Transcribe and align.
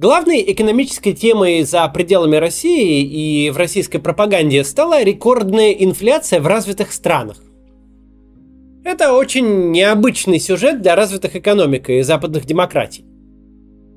Главной 0.00 0.42
экономической 0.50 1.12
темой 1.12 1.62
за 1.62 1.86
пределами 1.88 2.36
России 2.36 3.02
и 3.02 3.50
в 3.50 3.58
российской 3.58 3.98
пропаганде 3.98 4.64
стала 4.64 5.02
рекордная 5.02 5.72
инфляция 5.72 6.40
в 6.40 6.46
развитых 6.46 6.92
странах. 6.92 7.36
Это 8.82 9.12
очень 9.12 9.70
необычный 9.72 10.38
сюжет 10.38 10.80
для 10.80 10.96
развитых 10.96 11.36
экономик 11.36 11.90
и 11.90 12.00
западных 12.00 12.46
демократий. 12.46 13.04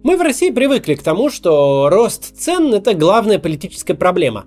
Мы 0.03 0.17
в 0.17 0.21
России 0.21 0.49
привыкли 0.49 0.95
к 0.95 1.03
тому, 1.03 1.29
что 1.29 1.87
рост 1.89 2.37
цен– 2.37 2.73
это 2.73 2.95
главная 2.95 3.39
политическая 3.39 3.93
проблема. 3.93 4.43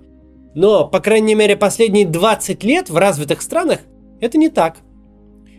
Но, 0.53 0.87
по 0.87 0.99
крайней 0.99 1.33
мере, 1.33 1.55
последние 1.55 2.05
20 2.05 2.63
лет 2.65 2.91
в 2.91 2.97
развитых 2.97 3.41
странах 3.41 3.79
это 4.21 4.37
не 4.37 4.49
так. 4.49 4.77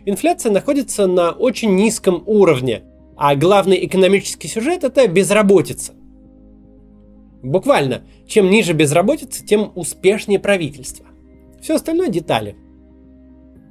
Инфляция 0.05 0.53
находится 0.53 1.07
на 1.07 1.31
очень 1.31 1.75
низком 1.75 2.23
уровне, 2.25 2.83
а 3.21 3.35
главный 3.35 3.85
экономический 3.85 4.47
сюжет– 4.47 4.83
это 4.85 5.05
безработица. 5.09 5.93
Буквально, 7.43 8.03
чем 8.25 8.49
ниже 8.49 8.71
безработица, 8.71 9.45
тем 9.45 9.73
успешнее 9.75 10.39
правительство. 10.39 11.05
Все 11.61 11.75
остальное– 11.75 12.07
детали. 12.09 12.55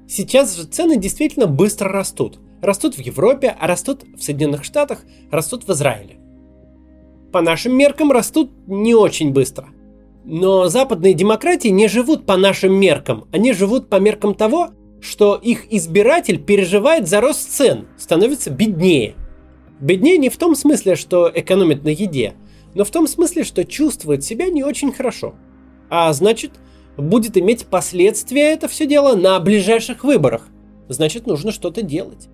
Сейчас 0.07 0.55
же 0.55 0.65
цены 0.65 0.99
действительно 0.99 1.47
быстро 1.47 1.89
растут. 1.89 2.39
Растут 2.61 2.97
в 2.97 3.01
Европе, 3.01 3.57
а 3.59 3.67
растут 3.67 4.05
в 4.19 4.23
Соединенных 4.23 4.65
Штатах, 4.65 5.05
растут 5.31 5.67
в 5.67 5.73
Израиле. 5.73 6.19
По 7.33 7.41
нашим 7.41 7.75
меркам 7.75 8.13
растут 8.13 8.51
не 8.67 8.95
очень 8.95 9.33
быстро. 9.33 9.69
Но 10.27 10.69
западные 10.69 11.15
демократии 11.15 11.69
не 11.69 11.89
живут 11.89 12.27
по 12.27 12.37
нашим 12.37 12.75
меркам, 12.75 13.25
они 13.33 13.55
живут 13.55 13.89
по 13.89 13.97
меркам 13.97 14.35
того, 14.35 14.73
что 15.01 15.37
их 15.37 15.73
избиратель 15.73 16.39
переживает 16.39 17.09
за 17.09 17.23
рост 17.23 17.49
цен, 17.49 17.87
становится 17.97 18.51
беднее– 18.51 19.15
Беднее 19.81 20.19
не 20.19 20.29
в 20.29 20.37
том 20.37 20.55
смысле, 20.55 20.97
что 20.97 21.31
экономит 21.33 21.85
на 21.85 21.89
еде, 21.89 22.35
но 22.75 22.85
в 22.85 22.91
том 22.91 23.07
смысле, 23.07 23.45
что 23.45 23.65
чувствует 23.65 24.25
себя 24.25 24.47
не 24.47 24.65
очень 24.65 24.93
хорошо. 24.93 25.35
А 25.89 26.13
значит, 26.13 26.53
будет 26.97 27.37
иметь 27.37 27.67
последствия 27.67 28.53
это 28.53 28.69
все 28.69 28.87
дело 28.87 29.15
на 29.15 29.39
ближайших 29.41 30.05
выборах. 30.05 30.49
Значит, 30.89 31.27
нужно 31.27 31.53
что-то 31.53 31.83
делать. 31.83 32.29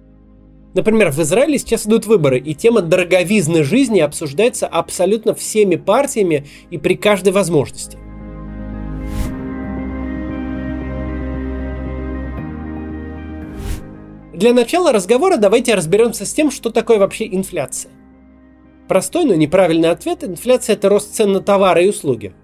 Например, 0.74 1.10
в 1.10 1.20
Израиле 1.20 1.58
сейчас 1.58 1.86
идут 1.86 2.06
выборы, 2.06 2.38
и 2.38 2.52
тема 2.54 2.82
дороговизны 2.82 3.62
жизни 3.62 4.00
обсуждается 4.00 4.66
абсолютно 4.66 5.32
всеми 5.34 5.76
партиями 5.76 6.46
и 6.70 6.78
при 6.78 6.94
каждой 6.94 7.32
возможности. 7.32 7.96
Для 14.34 14.52
начала 14.52 14.90
разговора 14.90 15.36
давайте 15.36 15.74
разберемся 15.74 16.26
с 16.26 16.34
тем, 16.34 16.50
что 16.50 16.70
такое 16.70 16.98
вообще 16.98 17.24
инфляция. 17.26 17.92
Простой, 18.88 19.26
но 19.26 19.34
неправильный 19.34 19.90
ответ– 19.90 20.24
инфляция– 20.24 20.72
это 20.74 20.88
рост 20.88 21.14
цен 21.14 21.32
на 21.32 21.40
товары 21.40 21.84
и 21.84 21.88
услуги. 21.88 22.34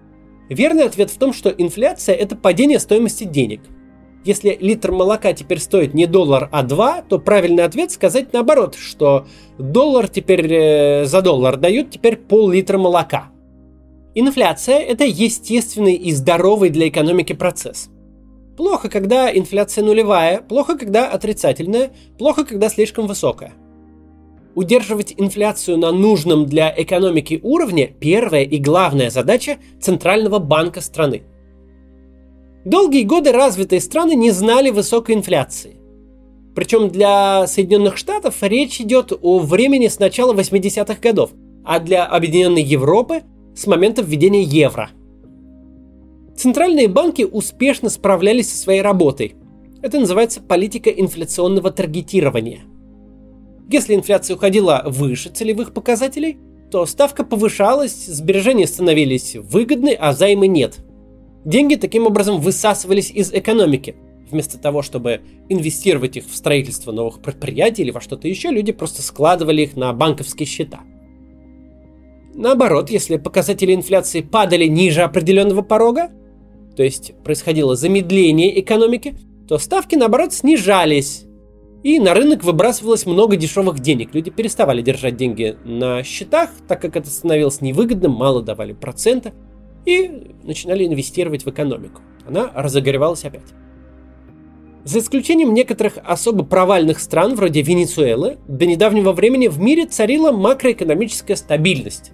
Верный 0.49 0.85
ответ 0.85 1.11
в 1.11 1.19
том, 1.19 1.33
что 1.33 1.51
инфляция– 1.51 2.15
это 2.17 2.37
падение 2.37 2.79
стоимости 2.79 3.25
денег. 3.25 3.63
Если 4.25 4.57
литр 4.61 4.93
молока 4.93 5.33
теперь 5.33 5.59
стоит 5.59 5.93
не 5.93 6.07
доллар, 6.07 6.49
а 6.53 6.63
два, 6.63 7.03
то 7.03 7.19
правильный 7.19 7.65
ответ 7.65 7.91
сказать 7.91 8.33
наоборот, 8.33 8.77
что 8.77 9.27
доллар 9.59 10.07
теперь 10.07 10.47
э, 10.53 11.05
за 11.07 11.23
доллар 11.23 11.57
дают 11.57 11.91
теперь 11.91 12.17
пол-литра 12.17 12.79
молока. 12.79 13.31
Инфляция– 14.15 14.79
это 14.79 15.05
естественный 15.05 15.95
и 15.95 16.13
здоровый 16.13 16.71
для 16.71 16.89
экономики 16.89 17.33
процесс– 17.33 17.91
Плохо, 18.61 18.91
когда 18.91 19.35
инфляция 19.35 19.83
нулевая, 19.83 20.43
плохо, 20.43 20.77
когда 20.77 21.09
отрицательная, 21.09 21.93
плохо, 22.19 22.45
когда 22.45 22.69
слишком 22.69 23.07
высокая. 23.07 23.55
Удерживать 24.55 25.15
инфляцию 25.17 25.79
на 25.79 25.93
нужном 25.93 26.45
для 26.45 26.71
экономики 26.77 27.41
уровне– 27.43 27.87
первая 28.01 28.43
и 28.43 28.59
главная 28.59 29.09
задача 29.09 29.57
Центрального 29.81 30.41
банка 30.41 30.83
страны. 30.83 31.23
Долгие 32.67 33.05
годы 33.05 33.33
развитые 33.33 33.81
страны 33.81 34.15
не 34.15 34.31
знали 34.31 34.69
высокой 34.69 35.15
инфляции. 35.15 35.81
Причем 36.55 36.91
для 36.91 37.47
Соединенных 37.47 37.97
Штатов 37.97 38.43
речь 38.43 38.79
идет 38.79 39.11
о 39.23 39.39
времени 39.39 39.89
с 39.89 39.99
начала 39.99 40.35
80-х 40.35 41.01
годов, 41.01 41.31
а 41.65 41.79
для 41.79 42.05
Объединенной 42.05 42.63
Европы– 42.63 43.23
с 43.57 43.67
момента 43.67 44.03
введения 44.03 44.43
евро– 44.43 44.91
Центральные 46.41 46.89
банки 46.89 47.21
успешно 47.21 47.91
справлялись 47.91 48.51
со 48.51 48.57
своей 48.57 48.81
работой. 48.81 49.35
Это 49.83 50.01
называется 50.01 50.41
политика 50.41 50.89
инфляционного 50.89 51.71
таргетирования. 51.71 52.61
Если 53.69 53.95
инфляция 53.95 54.37
уходила 54.37 54.83
выше 54.87 55.29
целевых 55.29 55.75
показателей, 55.75 56.39
то 56.71 56.87
ставка 56.87 57.25
повышалась, 57.25 58.07
сбережения 58.07 58.67
становились 58.67 59.37
выгодны, 59.37 59.91
а 59.91 60.15
займы 60.15 60.47
нет. 60.47 60.79
Деньги 61.45 61.75
таким 61.75 62.07
образом 62.07 62.41
высасывались 62.41 63.11
из 63.11 63.35
экономики. 63.35 63.97
Вместо 64.31 64.57
того, 64.57 64.81
чтобы 64.81 65.21
инвестировать 65.51 66.17
их 66.17 66.25
в 66.25 66.35
строительство 66.35 66.91
новых 66.91 67.21
предприятий 67.21 67.83
или 67.83 67.91
во 67.91 68.01
что-то 68.01 68.29
еще, 68.29 68.49
люди 68.49 68.73
просто 68.73 69.03
складывали 69.03 69.61
их 69.61 69.77
на 69.77 69.93
банковские 69.93 70.47
счета. 70.47 70.81
Наоборот, 72.33 72.89
если 72.89 73.19
показатели 73.19 73.75
инфляции 73.75 74.23
падали 74.23 74.65
ниже 74.65 75.03
определенного 75.03 75.61
порога, 75.61 76.09
то 76.81 76.85
есть 76.85 77.13
происходило 77.23 77.77
замедление 77.77 78.59
экономики, 78.59 79.15
то 79.47 79.59
ставки, 79.59 79.97
наоборот, 79.97 80.33
снижались. 80.33 81.27
И 81.83 82.01
на 82.01 82.15
рынок 82.15 82.43
выбрасывалось 82.43 83.05
много 83.05 83.37
дешевых 83.37 83.81
денег. 83.81 84.15
Люди 84.15 84.31
переставали 84.31 84.81
держать 84.81 85.15
деньги 85.15 85.59
на 85.63 86.03
счетах, 86.03 86.49
так 86.67 86.81
как 86.81 86.97
это 86.97 87.11
становилось 87.11 87.61
невыгодным, 87.61 88.13
мало 88.13 88.41
давали 88.41 88.73
процента, 88.73 89.35
и 89.85 90.33
начинали 90.43 90.87
инвестировать 90.87 91.45
в 91.45 91.51
экономику. 91.51 92.01
Она 92.27 92.51
разогревалась 92.55 93.27
опять. 93.27 93.53
За 94.85 95.01
исключением 95.01 95.53
некоторых 95.53 95.99
особо 96.03 96.47
провальных 96.47 96.99
стран, 96.99 97.35
вроде 97.35 97.61
Венесуэлы, 97.61 98.39
до 98.49 98.65
недавнего 98.65 99.13
времени 99.13 99.49
в 99.49 99.61
мире 99.61 99.85
царила 99.85 100.33
макроэкономическая 100.33 101.37
стабильность. 101.37 102.13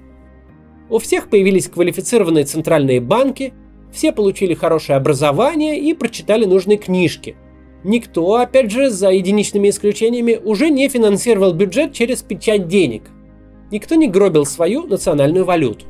У 0.90 0.98
всех 0.98 1.30
появились 1.30 1.68
квалифицированные 1.68 2.46
центральные 2.46 3.00
банки– 3.00 3.54
все 3.92 4.12
получили 4.12 4.54
хорошее 4.54 4.96
образование 4.96 5.78
и 5.78 5.94
прочитали 5.94 6.44
нужные 6.44 6.78
книжки. 6.78 7.36
Никто, 7.84 8.34
опять 8.34 8.70
же, 8.70 8.90
за 8.90 9.10
единичными 9.10 9.70
исключениями, 9.70 10.40
уже 10.42 10.70
не 10.70 10.88
финансировал 10.88 11.52
бюджет 11.52 11.92
через 11.92 12.22
печать 12.22 12.68
денег. 12.68 13.10
Никто 13.70 13.94
не 13.94 14.08
гробил 14.08 14.44
свою 14.44 14.86
национальную 14.86 15.44
валюту. 15.44 15.86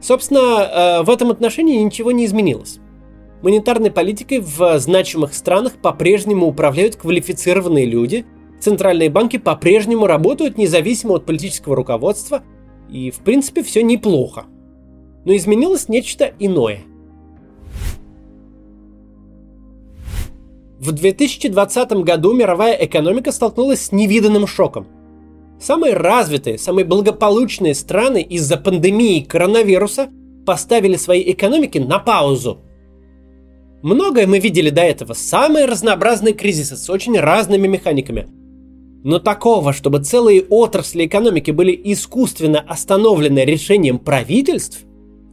Собственно, 0.00 0.38
э, 0.38 1.02
в 1.02 1.10
этом 1.10 1.30
отношении 1.30 1.82
ничего 1.82 2.12
не 2.12 2.24
изменилось. 2.24 2.78
Монетарной 3.42 3.90
политикой 3.90 4.40
в 4.40 4.78
значимых 4.78 5.34
странах 5.34 5.74
по-прежнему 5.82 6.46
управляют 6.46 6.96
квалифицированные 6.96 7.86
люди, 7.86 8.24
центральные 8.60 9.10
банки 9.10 9.36
по-прежнему 9.36 10.06
работают 10.06 10.58
независимо 10.58 11.14
от 11.14 11.26
политического 11.26 11.74
руководства, 11.74 12.42
и 12.90 13.10
в 13.10 13.18
принципе 13.20 13.62
все 13.62 13.82
неплохо 13.82 14.46
но 15.24 15.36
изменилось 15.36 15.88
нечто 15.88 16.32
иное. 16.38 16.80
В 20.78 20.92
2020 20.92 21.92
году 22.04 22.32
мировая 22.32 22.72
экономика 22.72 23.32
столкнулась 23.32 23.82
с 23.82 23.92
невиданным 23.92 24.46
шоком. 24.46 24.86
Самые 25.60 25.92
развитые, 25.92 26.56
самые 26.56 26.86
благополучные 26.86 27.74
страны 27.74 28.22
из-за 28.22 28.56
пандемии 28.56 29.20
коронавируса 29.20 30.08
поставили 30.46 30.96
свои 30.96 31.30
экономики 31.30 31.76
на 31.76 31.98
паузу. 31.98 32.62
Многое 33.82 34.26
мы 34.26 34.38
видели 34.38 34.70
до 34.70 34.80
этого, 34.80 35.12
самые 35.12 35.66
разнообразные 35.66 36.32
кризисы 36.32 36.76
с 36.76 36.88
очень 36.88 37.18
разными 37.18 37.66
механиками. 37.66 38.28
Но 39.04 39.18
такого, 39.18 39.74
чтобы 39.74 40.02
целые 40.02 40.42
отрасли 40.48 41.04
экономики 41.04 41.50
были 41.50 41.78
искусственно 41.84 42.60
остановлены 42.60 43.44
решением 43.44 43.98
правительств, 43.98 44.86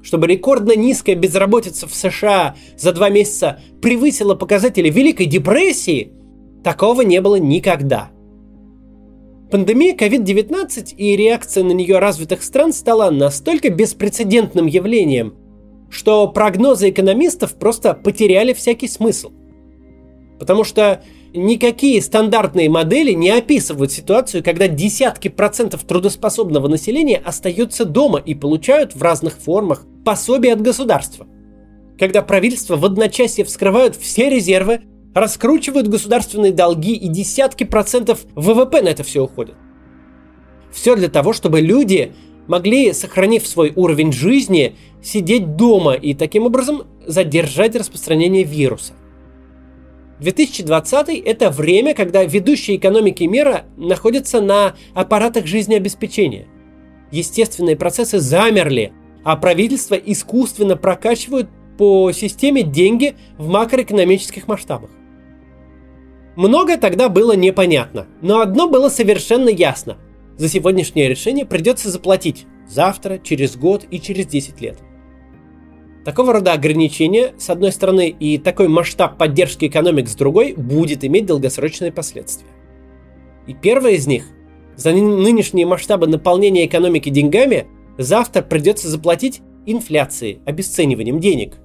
чтобы 0.07 0.27
рекордно 0.27 0.73
низкая 0.73 1.15
безработица 1.17 1.85
в 1.85 1.93
США 1.93 2.55
за 2.77 2.93
два 2.93 3.09
месяца 3.09 3.59
превысила 3.81 4.35
показатели 4.35 4.89
Великой 4.89 5.25
депрессии, 5.25 6.13
такого 6.63 7.01
не 7.01 7.19
было 7.19 7.35
никогда. 7.35 8.11
Пандемия 9.51 9.93
COVID-19 9.97 10.95
и 10.95 11.17
реакция 11.17 11.65
на 11.65 11.73
нее 11.73 11.99
развитых 11.99 12.41
стран 12.41 12.71
стала 12.71 13.11
настолько 13.11 13.69
беспрецедентным 13.69 14.65
явлением, 14.67 15.35
что 15.89 16.29
прогнозы 16.29 16.89
экономистов 16.89 17.55
просто 17.55 17.93
потеряли 17.93 18.53
всякий 18.53 18.87
смысл. 18.87 19.33
Потому 20.39 20.63
что 20.63 21.03
никакие 21.37 22.01
стандартные 22.01 22.69
модели 22.69 23.13
не 23.13 23.29
описывают 23.29 23.91
ситуацию, 23.91 24.43
когда 24.43 24.67
десятки 24.67 25.27
процентов 25.29 25.83
трудоспособного 25.83 26.67
населения 26.67 27.17
остаются 27.17 27.85
дома 27.85 28.19
и 28.19 28.35
получают 28.35 28.95
в 28.95 29.01
разных 29.01 29.37
формах 29.37 29.85
пособие 30.03 30.53
от 30.53 30.61
государства. 30.61 31.27
Когда 31.97 32.21
правительство 32.21 32.75
в 32.75 32.85
одночасье 32.85 33.45
вскрывают 33.45 33.95
все 33.95 34.29
резервы, 34.29 34.81
раскручивают 35.13 35.87
государственные 35.87 36.51
долги 36.51 36.93
и 36.93 37.07
десятки 37.07 37.63
процентов 37.63 38.25
ВВП 38.35 38.81
на 38.81 38.89
это 38.89 39.03
все 39.03 39.23
уходят. 39.23 39.55
Все 40.71 40.95
для 40.95 41.09
того, 41.09 41.33
чтобы 41.33 41.61
люди 41.61 42.13
могли, 42.47 42.93
сохранив 42.93 43.47
свой 43.47 43.73
уровень 43.75 44.11
жизни, 44.11 44.75
сидеть 45.01 45.55
дома 45.55 45.93
и 45.93 46.13
таким 46.13 46.45
образом 46.45 46.83
задержать 47.05 47.75
распространение 47.75 48.43
вируса. 48.43 48.93
2020– 50.19 51.09
это 51.25 51.51
время, 51.51 51.93
когда 51.93 52.23
ведущие 52.23 52.77
экономики 52.77 53.23
мира 53.23 53.65
находятся 53.77 54.41
на 54.41 54.75
аппаратах 54.93 55.45
жизнеобеспечения. 55.45 56.47
Естественные 57.11 57.75
процессы 57.75 58.19
замерли, 58.19 58.93
а 59.23 59.35
правительства 59.35 59.95
искусственно 59.95 60.75
прокачивают 60.75 61.49
по 61.77 62.11
системе 62.11 62.63
деньги 62.63 63.15
в 63.37 63.47
макроэкономических 63.47 64.47
масштабах. 64.47 64.89
Многое 66.35 66.77
тогда 66.77 67.09
было 67.09 67.35
непонятно, 67.35 68.07
но 68.21 68.41
одно 68.41 68.67
было 68.67 68.89
совершенно 68.89 69.49
ясно. 69.49 69.97
За 70.37 70.49
сегодняшнее 70.49 71.09
решение 71.09 71.45
придется 71.45 71.89
заплатить 71.89 72.45
завтра, 72.67 73.17
через 73.17 73.55
год 73.55 73.85
и 73.89 73.99
через 73.99 74.27
10 74.27 74.61
лет. 74.61 74.77
Такого 76.07 76.31
рода 76.31 76.53
ограничения, 76.53 77.33
с 77.37 77.49
одной 77.49 77.73
стороны, 77.73 78.07
и 78.07 78.37
такой 78.37 78.69
масштаб 78.69 79.17
поддержки 79.17 79.65
экономик 79.65 80.07
с 80.07 80.15
другой, 80.15 80.53
будет 80.53 81.03
иметь 81.03 81.25
долгосрочные 81.25 81.91
последствия. 81.91 82.47
И 83.45 83.53
первое 83.53 83.91
из 83.91 84.07
них– 84.07 84.23
за 84.77 84.93
нынешние 84.93 85.65
масштабы 85.65 86.07
наполнения 86.07 86.65
экономики 86.65 87.09
деньгами 87.09 87.67
завтра 87.97 88.41
придется 88.41 88.87
заплатить 88.87 89.41
инфляцией, 89.65 90.39
обесцениванием 90.45 91.19
денег. 91.19 91.57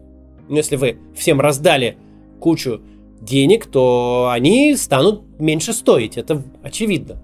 Но 0.49 0.56
если 0.56 0.75
вы 0.75 0.97
всем 1.15 1.41
раздали 1.41 1.97
кучу 2.41 2.81
денег, 3.21 3.67
то 3.67 4.29
они 4.33 4.75
станут 4.75 5.23
меньше 5.39 5.73
стоить, 5.73 6.17
это 6.17 6.43
очевидно. 6.65 7.23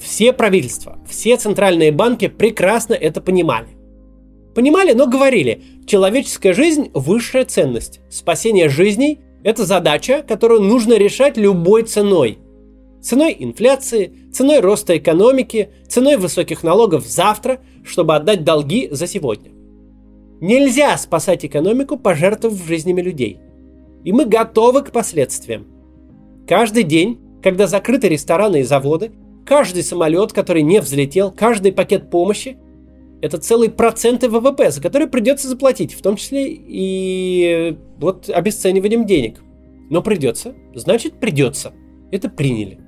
Все 0.00 0.32
правительства, 0.32 0.98
все 1.08 1.36
центральные 1.36 1.92
банки 1.92 2.26
прекрасно 2.26 2.94
это 2.94 3.20
понимали. 3.20 3.68
Понимали, 4.54 4.92
но 4.92 5.06
говорили, 5.06 5.62
человеческая 5.86 6.54
жизнь– 6.54 6.90
высшая 6.94 7.44
ценность. 7.44 8.00
Спасение 8.10 8.68
жизней– 8.68 9.20
это 9.44 9.64
задача, 9.64 10.24
которую 10.26 10.62
нужно 10.62 10.94
решать 10.94 11.36
любой 11.36 11.84
ценой. 11.84 12.38
Ценой 13.00 13.36
инфляции, 13.38 14.12
ценой 14.32 14.60
роста 14.60 14.98
экономики, 14.98 15.70
ценой 15.88 16.16
высоких 16.16 16.64
налогов 16.64 17.06
завтра, 17.06 17.60
чтобы 17.84 18.16
отдать 18.16 18.44
долги 18.44 18.88
за 18.90 19.06
сегодня. 19.06 19.52
Нельзя 20.40 20.96
спасать 20.98 21.44
экономику, 21.44 21.96
пожертвовав 21.96 22.66
жизнями 22.66 23.00
людей. 23.00 23.38
И 24.04 24.12
мы 24.12 24.24
готовы 24.24 24.82
к 24.82 24.90
последствиям. 24.90 25.66
Каждый 26.48 26.82
день, 26.82 27.20
когда 27.42 27.66
закрыты 27.66 28.08
рестораны 28.08 28.60
и 28.60 28.64
заводы, 28.64 29.12
каждый 29.46 29.84
самолет, 29.84 30.32
который 30.32 30.62
не 30.62 30.80
взлетел, 30.80 31.30
каждый 31.30 31.70
пакет 31.70 32.10
помощи– 32.10 32.58
это 33.22 33.38
целые 33.38 33.70
проценты 33.70 34.28
ВВП, 34.28 34.70
за 34.70 34.80
которые 34.80 35.08
придется 35.08 35.48
заплатить, 35.48 35.92
в 35.94 36.02
том 36.02 36.16
числе 36.16 36.46
и 36.48 37.76
вот 37.98 38.30
обесцениванием 38.30 39.06
денег. 39.06 39.40
Но 39.90 40.02
придется, 40.02 40.54
значит 40.74 41.20
придется. 41.20 41.72
Это 42.10 42.28
приняли. 42.28 42.78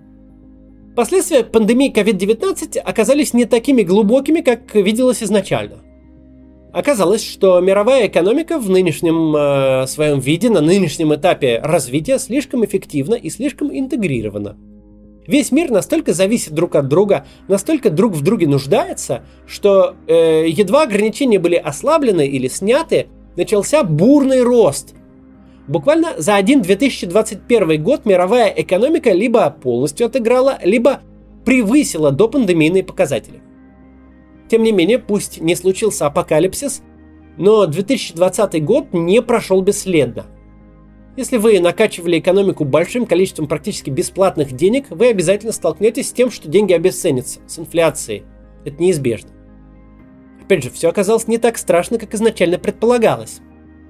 Последствия 0.96 1.43
пандемии 1.43 1.93
COVID-19 1.93 2.79
оказались 2.79 3.34
не 3.34 3.44
такими 3.44 3.82
глубокими, 3.82 4.40
как 4.40 4.75
виделось 4.75 5.23
изначально. 5.23 5.79
Оказалось, 6.73 7.23
что 7.23 7.61
мировая 7.61 8.06
экономика 8.06 8.58
в 8.58 8.70
нынешнем 8.70 9.37
э, 9.37 9.87
своем 9.87 10.20
виде, 10.20 10.49
на 10.49 10.62
нынешнем 10.62 11.14
этапе 11.14 11.61
развития 11.62 12.19
слишком 12.19 12.64
эффективна 12.64 13.14
и 13.14 13.29
слишком 13.29 13.76
интегрирована– 13.76 14.56
Весь 15.26 15.52
мир 15.52 15.70
настолько 15.70 16.12
зависит 16.12 16.52
друг 16.52 16.74
от 16.74 16.88
друга, 16.88 17.26
настолько 17.46 17.90
друг 17.90 18.12
в 18.14 18.22
друге 18.22 18.48
нуждается, 18.48 19.22
что 19.46 19.94
э, 20.08 20.48
едва 20.48 20.82
ограничения 20.82 21.38
были 21.38 21.54
ослаблены 21.54 22.26
или 22.26 22.48
сняты, 22.48 23.06
начался 23.36 23.84
бурный 23.84 24.42
рост. 24.42 24.94
Буквально 25.69 26.14
за 26.19 26.34
один 26.34 26.60
2021 26.62 27.82
год 27.82 28.04
мировая 28.04 28.48
экономика 28.48 29.12
либо 29.12 29.48
полностью 29.50 30.06
отыграла, 30.06 30.58
либо 30.64 31.00
превысила 31.44 32.10
до 32.10 32.28
пандемийные 32.28 32.82
показатели. 32.82 33.40
Тем 34.48 34.64
не 34.64 34.72
менее, 34.72 34.98
пусть 34.98 35.40
не 35.40 35.54
случился 35.54 36.06
апокалипсис, 36.06 36.82
но 37.38 37.66
2020 37.66 38.64
год 38.64 38.92
не 38.92 39.22
прошел 39.22 39.62
бесследно– 39.62 40.26
если 41.16 41.36
вы 41.36 41.60
накачивали 41.60 42.18
экономику 42.18 42.64
большим 42.64 43.06
количеством 43.06 43.46
практически 43.46 43.90
бесплатных 43.90 44.52
денег, 44.52 44.86
вы 44.90 45.08
обязательно 45.08 45.52
столкнетесь 45.52 46.08
с 46.08 46.12
тем, 46.12 46.30
что 46.30 46.48
деньги 46.48 46.72
обесценятся, 46.72 47.40
с 47.46 47.58
инфляцией. 47.58 48.24
Это 48.64 48.82
неизбежно. 48.82 49.30
Опять 50.42 50.64
же, 50.64 50.70
все 50.70 50.88
оказалось 50.88 51.28
не 51.28 51.38
так 51.38 51.58
страшно, 51.58 51.98
как 51.98 52.14
изначально 52.14 52.58
предполагалось. 52.58 53.40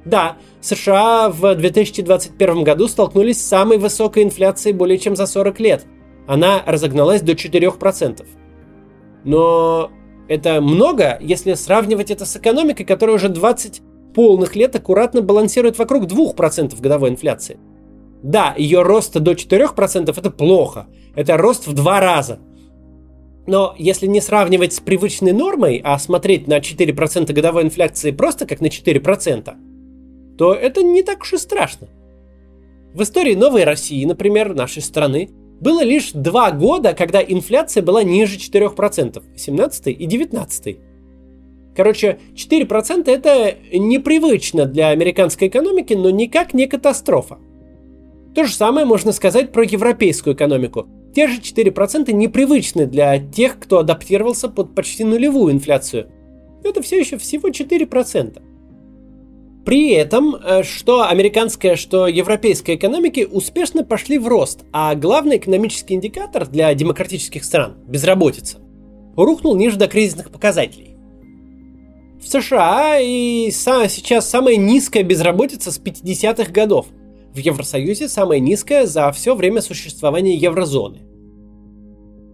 Да, 0.04 0.36
США 0.60 1.28
в 1.28 1.54
2021 1.54 2.64
году 2.64 2.88
столкнулись 2.88 3.40
с 3.40 3.46
самой 3.46 3.78
высокой 3.78 4.24
инфляцией 4.24 4.74
более 4.74 4.98
чем 4.98 5.14
за 5.14 5.26
40 5.26 5.60
лет. 5.60 5.86
Она 6.26 6.62
разогналась 6.66 7.22
до 7.22 7.32
4%. 7.32 8.26
Но 9.24 9.92
это 10.28 10.60
много, 10.60 11.18
если 11.20 11.54
сравнивать 11.54 12.10
это 12.10 12.24
с 12.26 12.36
экономикой, 12.36 12.84
которая 12.84 13.16
уже 13.16 13.28
20 13.28 13.80
полных 14.14 14.56
лет 14.56 14.74
аккуратно 14.76 15.22
балансирует 15.22 15.78
вокруг 15.78 16.04
2% 16.04 16.80
годовой 16.80 17.10
инфляции. 17.10 17.58
Да, 18.22 18.54
ее 18.56 18.82
рост 18.82 19.18
до 19.18 19.32
4% 19.32 20.14
это 20.16 20.30
плохо. 20.30 20.86
Это 21.14 21.36
рост 21.36 21.66
в 21.66 21.72
два 21.72 22.00
раза. 22.00 22.38
Но 23.46 23.74
если 23.76 24.06
не 24.06 24.20
сравнивать 24.20 24.72
с 24.72 24.80
привычной 24.80 25.32
нормой, 25.32 25.80
а 25.82 25.98
смотреть 25.98 26.46
на 26.46 26.58
4% 26.58 27.32
годовой 27.32 27.64
инфляции 27.64 28.12
просто 28.12 28.46
как 28.46 28.60
на 28.60 28.66
4%, 28.66 29.54
то 30.38 30.54
это 30.54 30.82
не 30.82 31.02
так 31.02 31.22
уж 31.22 31.32
и 31.32 31.38
страшно. 31.38 31.88
В 32.94 33.02
истории 33.02 33.34
новой 33.34 33.64
России, 33.64 34.04
например, 34.04 34.54
нашей 34.54 34.82
страны, 34.82 35.30
было 35.60 35.82
лишь 35.82 36.12
два 36.12 36.50
года, 36.50 36.92
когда 36.92 37.22
инфляция 37.22 37.82
была 37.82 38.02
ниже 38.02 38.36
4%, 38.36 39.22
17 39.36 39.86
и 39.88 40.06
19. 40.06 40.78
Короче, 41.74 42.18
4% 42.34 43.10
это 43.10 43.56
непривычно 43.72 44.66
для 44.66 44.88
американской 44.88 45.48
экономики, 45.48 45.94
но 45.94 46.10
никак 46.10 46.52
не 46.54 46.66
катастрофа. 46.66 47.38
То 48.34 48.44
же 48.44 48.54
самое 48.54 48.86
можно 48.86 49.12
сказать 49.12 49.52
про 49.52 49.64
европейскую 49.64 50.34
экономику. 50.34 50.86
Те 51.14 51.28
же 51.28 51.40
4% 51.40 52.12
непривычны 52.12 52.86
для 52.86 53.18
тех, 53.18 53.58
кто 53.58 53.78
адаптировался 53.78 54.48
под 54.48 54.74
почти 54.74 55.04
нулевую 55.04 55.52
инфляцию. 55.52 56.08
Это 56.64 56.82
все 56.82 56.98
еще 56.98 57.18
всего 57.18 57.48
4%. 57.48 58.40
При 59.64 59.90
этом, 59.90 60.34
э, 60.34 60.62
что 60.64 61.08
американская, 61.08 61.76
что 61.76 62.08
европейская 62.08 62.74
экономики 62.74 63.28
успешно 63.30 63.84
пошли 63.84 64.18
в 64.18 64.26
рост, 64.26 64.64
а 64.72 64.94
главный 64.94 65.36
экономический 65.36 65.94
индикатор 65.94 66.48
для 66.48 66.74
демократических 66.74 67.44
стран– 67.44 67.76
безработица– 67.86 68.58
рухнул 69.16 69.54
ниже 69.54 69.76
до 69.76 69.86
кризисных 69.86 70.30
показателей. 70.30 70.91
В 72.22 72.28
США 72.28 73.00
и 73.00 73.50
сейчас 73.50 74.30
самая 74.30 74.54
низкая 74.54 75.02
безработица 75.02 75.72
с 75.72 75.80
50-х 75.80 76.52
годов. 76.52 76.86
В 77.34 77.38
Евросоюзе 77.38 78.08
самая 78.08 78.38
низкая 78.38 78.86
за 78.86 79.10
все 79.10 79.34
время 79.34 79.60
существования 79.60 80.36
еврозоны. 80.36 81.00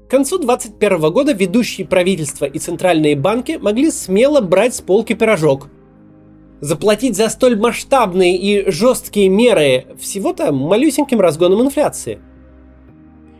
К 0.06 0.10
концу 0.10 0.38
2021 0.38 1.10
года 1.10 1.32
ведущие 1.32 1.86
правительства 1.86 2.44
и 2.44 2.58
центральные 2.58 3.16
банки 3.16 3.52
могли 3.52 3.90
смело 3.90 4.42
брать 4.42 4.74
с 4.74 4.82
полки 4.82 5.14
пирожок. 5.14 5.68
Заплатить 6.60 7.16
за 7.16 7.30
столь 7.30 7.58
масштабные 7.58 8.36
и 8.36 8.70
жесткие 8.70 9.30
меры 9.30 9.86
всего-то 9.98 10.52
малюсеньким 10.52 11.18
разгоном 11.18 11.62
инфляции. 11.62 12.18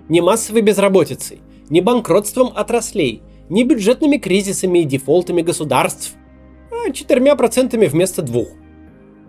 Не 0.09 0.23
массовой 0.23 0.62
безработицей, 0.62 1.43
не 1.69 1.83
банкротством 1.83 2.52
отраслей, 2.55 3.21
не 3.50 3.64
бюджетными 3.64 4.17
кризисами 4.17 4.78
и 4.78 4.85
дефолтами 4.85 5.43
государств– 5.43 6.14
а 6.71 6.91
4% 6.91 7.89
вместо 7.89 8.23
двух. 8.23 8.49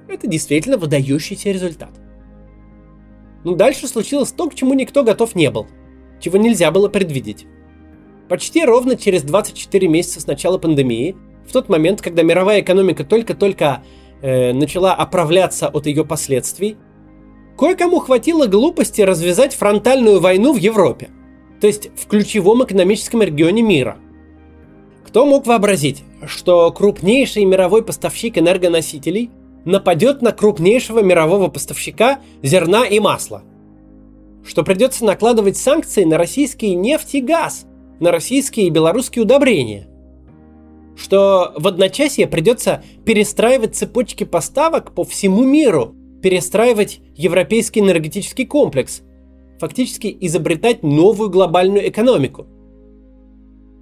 Это 0.08 0.28
действительно 0.28 0.78
выдающийся 0.78 1.52
результат. 1.52 1.92
Но 3.44 3.56
дальше 3.56 3.88
случилось 3.88 4.32
то, 4.32 4.50
к 4.50 4.56
чему 4.56 4.74
никто 4.74 5.04
готов 5.04 5.36
не 5.36 5.50
был, 5.50 5.68
чего 6.20 6.38
нельзя 6.38 6.72
было 6.72 6.90
предвидеть. 6.90 7.46
Почти 8.28 8.66
ровно 8.66 8.96
через 8.96 9.24
24 9.24 9.88
месяца 9.88 10.20
с 10.20 10.28
начала 10.28 10.58
пандемии, 10.58 11.16
в 11.48 11.52
тот 11.52 11.70
момент, 11.70 12.02
когда 12.02 12.22
мировая 12.22 12.62
экономика 12.62 13.04
только-только 13.04 13.84
э, 14.22 14.54
начала 14.54 14.94
оправляться 14.94 15.68
от 15.68 15.88
ее 15.88 16.06
последствий, 16.06 16.78
кое-кому 17.58 18.00
хватило 18.00 18.46
глупости 18.46 19.02
развязать 19.02 19.56
фронтальную 19.56 20.20
войну 20.20 20.54
в 20.54 20.58
Европе, 20.58 21.10
то 21.60 21.68
есть 21.68 21.90
в 21.96 22.08
ключевом 22.08 22.64
экономическом 22.64 23.22
регионе 23.22 23.62
мира– 23.62 23.98
кто 25.10 25.26
мог 25.26 25.48
вообразить, 25.48 26.04
что 26.28 26.72
крупнейший 26.72 27.44
мировой 27.44 27.84
поставщик 27.84 28.38
энергоносителей 28.38 29.32
нападет 29.66 30.22
на 30.22 30.32
крупнейшего 30.32 31.00
мирового 31.00 31.48
поставщика 31.48 32.20
зерна 32.44 32.86
и 32.86 33.00
масла? 33.00 33.42
Что 34.46 34.64
придется 34.64 35.06
накладывать 35.06 35.58
санкции 35.58 36.04
на 36.04 36.20
российский 36.20 36.76
нефть 36.76 37.16
и 37.16 37.22
газ, 37.22 37.66
на 38.00 38.12
российские 38.12 38.68
и 38.68 38.70
белорусские 38.70 39.24
удобрения? 39.24 39.88
что 40.96 41.54
в 41.56 41.66
одночасье 41.66 42.28
придется 42.28 42.84
перестраивать 43.06 43.74
цепочки 43.74 44.26
поставок 44.26 44.94
по 44.94 45.06
всему 45.06 45.46
миру, 45.46 45.96
перестраивать 46.22 47.00
европейский 47.16 47.80
энергетический 47.80 48.46
комплекс, 48.46 49.02
фактически 49.60 50.16
изобретать 50.20 50.84
новую 50.84 51.30
глобальную 51.30 51.88
экономику. 51.88 52.48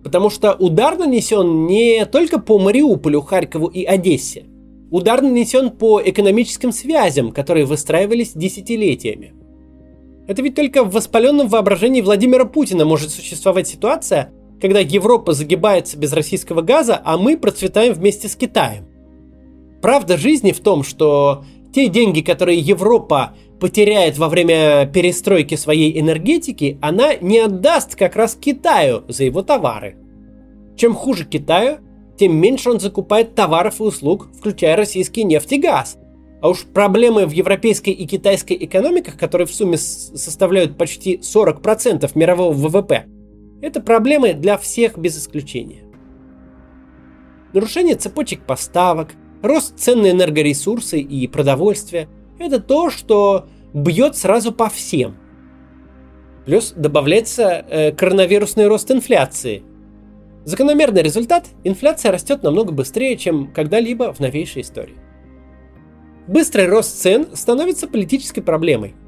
Потому 0.03 0.29
что 0.29 0.53
удар 0.53 0.97
нанесен 0.97 1.65
не 1.65 2.05
только 2.05 2.39
по 2.39 2.59
Мариуполю, 2.59 3.21
Харькову 3.21 3.67
и 3.67 3.83
Одессе. 3.83 4.45
Удар 4.89 5.21
нанесен 5.21 5.71
по 5.71 6.01
экономическим 6.03 6.71
связям, 6.71 7.31
которые 7.31 7.65
выстраивались 7.65 8.33
десятилетиями. 8.33 9.33
Это 10.27 10.41
ведь 10.41 10.55
только 10.55 10.83
в 10.83 10.91
воспаленном 10.91 11.47
воображении 11.47 12.01
Владимира 12.01 12.45
Путина 12.45 12.85
может 12.85 13.11
существовать 13.11 13.67
ситуация, 13.67 14.31
когда 14.61 14.79
Европа 14.79 15.33
загибается 15.33 15.97
без 15.97 16.13
российского 16.13 16.61
газа, 16.61 17.01
а 17.03 17.17
мы 17.17 17.37
процветаем 17.37 17.93
вместе 17.93 18.27
с 18.27 18.35
Китаем. 18.35 18.85
Правда 19.81 20.17
жизни 20.17 20.51
в 20.51 20.59
том, 20.59 20.83
что 20.83 21.43
те 21.73 21.87
деньги, 21.87 22.21
которые 22.21 22.59
Европа 22.59 23.35
потеряет 23.59 24.17
во 24.17 24.29
время 24.29 24.85
перестройки 24.85 25.55
своей 25.55 25.99
энергетики, 25.99 26.77
она 26.81 27.15
не 27.15 27.39
отдаст 27.39 27.95
как 27.95 28.15
раз 28.15 28.35
Китаю 28.35 29.03
за 29.07 29.23
его 29.23 29.41
товары. 29.41 29.97
Чем 30.75 30.93
хуже 30.93 31.25
Китаю, 31.25 31.79
тем 32.17 32.35
меньше 32.35 32.69
он 32.69 32.79
закупает 32.79 33.35
товаров 33.35 33.79
и 33.79 33.83
услуг, 33.83 34.29
включая 34.37 34.75
российский 34.75 35.23
нефть 35.23 35.53
и 35.53 35.59
газ. 35.59 35.97
А 36.41 36.49
уж 36.49 36.65
проблемы 36.65 37.25
в 37.25 37.31
европейской 37.31 37.89
и 37.89 38.05
китайской 38.05 38.57
экономиках, 38.63 39.17
которые 39.17 39.47
в 39.47 39.53
сумме 39.53 39.77
составляют 39.77 40.77
почти 40.77 41.17
40% 41.17 42.11
мирового 42.13 42.53
ВВП, 42.53 43.05
это 43.61 43.81
проблемы 43.81 44.33
для 44.33 44.57
всех 44.57 44.99
без 44.99 45.17
исключения. 45.17 45.83
Нарушение 47.53 47.95
цепочек 47.95 48.41
поставок, 48.45 49.13
рост 49.41 49.79
цен 49.79 50.01
на 50.01 50.11
энергоресурсы 50.11 50.99
и 50.99 51.27
продовольствие– 51.27 52.07
это 52.39 52.59
то, 52.59 52.89
что 52.89 53.47
бьет 53.73 54.15
сразу 54.15 54.51
по 54.51 54.69
всем. 54.69 55.17
Плюс 56.45 56.73
добавляется 56.75 57.65
э, 57.69 57.91
коронавирусный 57.91 58.67
рост 58.67 58.89
инфляции. 58.91 59.63
Закономерный 60.45 61.01
результат– 61.01 61.47
инфляция 61.63 62.11
растет 62.11 62.43
намного 62.43 62.71
быстрее, 62.71 63.17
чем 63.17 63.51
когда-либо 63.51 64.13
в 64.13 64.19
новейшей 64.19 64.61
истории. 64.61 64.95
Быстрый 66.27 66.67
рост 66.67 66.99
цен 67.01 67.27
становится 67.35 67.87
политической 67.87 68.41
проблемой– 68.41 68.95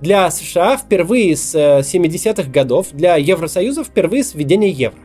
для 0.00 0.30
США 0.30 0.78
впервые 0.78 1.36
с 1.36 1.54
70-х 1.54 2.42
э, 2.42 2.50
годов, 2.50 2.88
для 2.92 3.16
Евросоюза 3.16 3.84
впервые 3.84 4.24
с 4.24 4.34
введения 4.34 4.70
евро. 4.70 4.98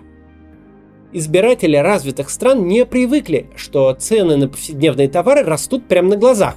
Избиратели 1.12 1.76
развитых 1.76 2.30
стран 2.30 2.66
не 2.66 2.86
привыкли, 2.86 3.50
что 3.58 3.94
цены 3.94 4.38
на 4.38 4.48
повседневные 4.48 5.10
товары 5.10 5.44
растут 5.44 5.88
прямо 5.88 6.10
на 6.10 6.16
глазах. 6.16 6.56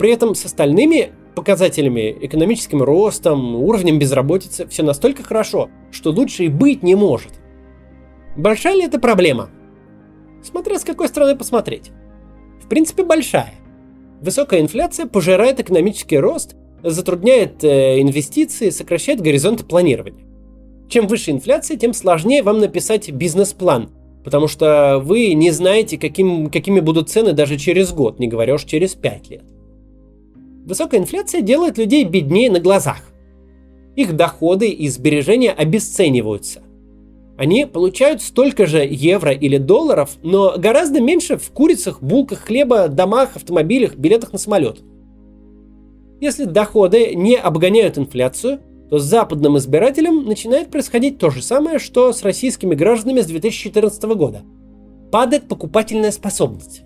При 0.00 0.12
этом 0.12 0.34
с 0.34 0.46
остальными 0.46 1.12
показателями, 1.34 2.16
экономическим 2.22 2.82
ростом, 2.82 3.54
уровнем 3.54 3.98
безработицы 3.98 4.66
все 4.66 4.82
настолько 4.82 5.22
хорошо, 5.22 5.68
что 5.90 6.10
лучше 6.10 6.44
и 6.44 6.48
быть 6.48 6.82
не 6.82 6.94
может. 6.94 7.32
Большая 8.34 8.76
ли 8.76 8.84
это 8.84 8.98
проблема? 8.98 9.50
Смотря 10.42 10.78
с 10.78 10.84
какой 10.84 11.08
стороны 11.08 11.36
посмотреть. 11.36 11.90
В 12.64 12.66
принципе, 12.66 13.04
большая. 13.04 13.52
Высокая 14.22 14.62
инфляция 14.62 15.04
пожирает 15.04 15.60
экономический 15.60 16.18
рост 16.18 16.56
затрудняет 16.82 17.62
э, 17.62 18.00
инвестиции, 18.00 18.70
сокращает 18.70 19.20
горизонты 19.20 19.64
планирования. 19.64 20.24
Чем 20.88 21.08
выше 21.08 21.30
инфляция, 21.30 21.76
тем 21.76 21.92
сложнее 21.92 22.42
вам 22.42 22.58
написать 22.58 23.10
бизнес-план, 23.10 23.90
потому 24.24 24.48
что 24.48 24.98
вы 24.98 25.34
не 25.34 25.50
знаете, 25.50 25.98
каким, 25.98 26.48
какими 26.48 26.80
будут 26.80 27.10
цены 27.10 27.34
даже 27.34 27.58
через 27.58 27.92
год, 27.92 28.18
не 28.18 28.28
говоря 28.28 28.54
уж 28.54 28.64
через 28.64 28.94
5 28.94 29.28
лет. 29.28 29.44
Высокая 30.64 31.00
инфляция 31.00 31.40
делает 31.40 31.78
людей 31.78 32.04
беднее 32.04 32.50
на 32.50 32.60
глазах. 32.60 33.02
Их 33.96 34.16
доходы 34.16 34.68
и 34.68 34.88
сбережения 34.88 35.50
обесцениваются. 35.50 36.62
Они 37.36 37.64
получают 37.66 38.22
столько 38.22 38.66
же 38.66 38.86
евро 38.88 39.32
или 39.32 39.56
долларов, 39.56 40.10
но 40.22 40.54
гораздо 40.58 41.00
меньше 41.00 41.38
в 41.38 41.50
курицах, 41.50 42.02
булках 42.02 42.40
хлеба, 42.40 42.88
домах, 42.88 43.36
автомобилях, 43.36 43.96
билетах 43.96 44.32
на 44.32 44.38
самолет– 44.38 44.80
если 46.20 46.44
доходы 46.44 47.14
не 47.14 47.34
обгоняют 47.34 47.96
инфляцию, 47.96 48.60
то 48.90 48.98
с 48.98 49.04
западным 49.04 49.56
избирателем 49.56 50.26
начинает 50.26 50.70
происходить 50.70 51.18
то 51.18 51.30
же 51.30 51.42
самое, 51.42 51.78
что 51.78 52.12
с 52.12 52.22
российскими 52.22 52.74
гражданами 52.74 53.22
с 53.22 53.26
2014 53.26 54.02
года. 54.04 54.42
Падает 55.10 55.48
покупательная 55.48 56.10
способность. 56.10 56.82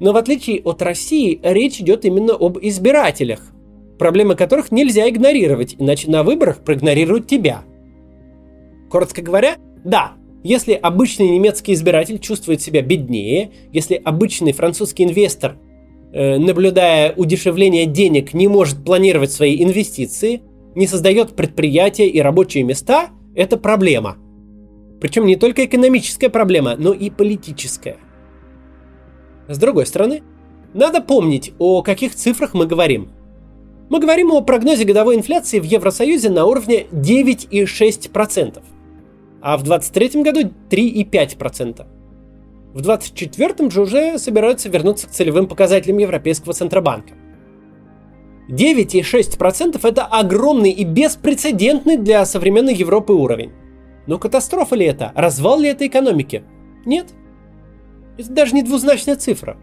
Но 0.00 0.12
в 0.12 0.16
отличие 0.16 0.60
от 0.62 0.82
России, 0.82 1.40
речь 1.42 1.80
идет 1.80 2.04
именно 2.04 2.34
об 2.34 2.58
избирателях, 2.60 3.40
проблемы 3.98 4.34
которых 4.34 4.70
нельзя 4.70 5.08
игнорировать, 5.08 5.76
иначе 5.78 6.10
на 6.10 6.22
выборах 6.22 6.64
проигнорируют 6.64 7.26
тебя. 7.26 7.62
Коротко 8.90 9.22
говоря, 9.22 9.56
да, 9.84 10.12
если 10.44 10.74
обычный 10.74 11.28
немецкий 11.28 11.72
избиратель 11.72 12.18
чувствует 12.18 12.60
себя 12.60 12.82
беднее, 12.82 13.50
если 13.72 13.94
обычный 13.94 14.52
французский 14.52 15.04
инвестор 15.04 15.56
Э, 16.18 16.38
наблюдая 16.38 17.12
удешевление 17.14 17.84
денег, 17.84 18.32
не 18.32 18.48
может 18.48 18.82
планировать 18.82 19.32
свои 19.32 19.62
инвестиции, 19.62 20.40
не 20.74 20.86
создает 20.86 21.36
предприятия 21.36 22.08
и 22.08 22.20
рабочие 22.20 22.64
места, 22.64 23.10
это 23.34 23.58
проблема. 23.58 24.16
Причем 24.98 25.26
не 25.26 25.36
только 25.36 25.66
экономическая 25.66 26.30
проблема, 26.30 26.74
но 26.78 26.94
и 26.94 27.10
политическая. 27.10 27.98
С 29.48 29.58
другой 29.58 29.86
стороны, 29.86 30.22
надо 30.74 31.00
помнить, 31.00 31.52
о 31.58 31.82
каких 31.82 32.14
цифрах 32.14 32.54
мы 32.54 32.66
говорим. 32.66 33.10
Мы 33.88 34.00
говорим 34.00 34.32
о 34.32 34.40
прогнозе 34.40 34.84
годовой 34.84 35.16
инфляции 35.16 35.60
в 35.60 35.64
Евросоюзе 35.64 36.30
на 36.30 36.44
уровне 36.44 36.86
9,6%, 36.90 38.62
а 39.40 39.56
в 39.56 39.62
2023 39.62 40.22
году 40.22 40.40
3,5%. 40.68 41.86
В 42.74 42.80
24-м 42.80 43.70
же 43.70 43.82
уже 43.82 44.18
собираются 44.18 44.68
вернуться 44.68 45.06
к 45.06 45.10
целевым 45.10 45.46
показателям 45.46 45.98
Европейского 45.98 46.52
Центробанка. 46.52 47.14
9,6% 48.50 49.80
это 49.82 50.04
огромный 50.04 50.70
и 50.70 50.84
беспрецедентный 50.84 51.96
для 51.96 52.24
современной 52.26 52.74
Европы 52.74 53.12
уровень. 53.12 53.52
Но 54.06 54.18
катастрофа 54.18 54.76
ли 54.76 54.86
это? 54.86 55.12
Развал 55.14 55.60
ли 55.60 55.68
это 55.68 55.86
экономики? 55.86 56.44
Нет. 56.84 57.08
Это 58.18 58.30
даже 58.30 58.54
не 58.54 58.62
двузначная 58.62 59.16
цифра. 59.16 59.56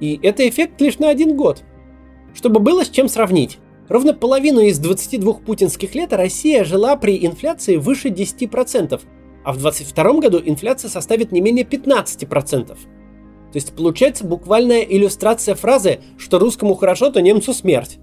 И 0.00 0.18
это 0.22 0.48
эффект 0.48 0.80
лишь 0.80 0.98
на 0.98 1.08
один 1.08 1.36
год. 1.36 1.62
Чтобы 2.34 2.60
было 2.60 2.84
с 2.84 2.90
чем 2.90 3.08
сравнить. 3.08 3.58
Ровно 3.88 4.12
половину 4.12 4.60
из 4.60 4.78
22 4.78 5.34
путинских 5.34 5.94
лет 5.94 6.12
Россия 6.12 6.64
жила 6.64 6.96
при 6.96 7.24
инфляции 7.24 7.76
выше 7.76 8.08
10%, 8.08 9.00
а 9.44 9.52
в 9.52 9.58
2022 9.58 10.20
году 10.20 10.42
инфляция 10.44 10.90
составит 10.90 11.30
не 11.30 11.40
менее 11.40 11.64
15%. 11.64 12.66
То 12.66 12.76
есть 13.54 13.74
получается 13.74 14.26
буквальная 14.26 14.82
иллюстрация 14.82 15.54
фразы, 15.54 16.00
что 16.18 16.38
русскому 16.38 16.74
хорошо, 16.74 17.10
то 17.10 17.22
немцу 17.22 17.54
смерть. 17.54 17.98